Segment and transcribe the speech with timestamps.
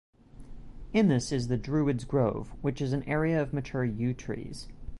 [0.93, 4.67] In this is the 'Druids Grove' which is an area of mature Yew trees.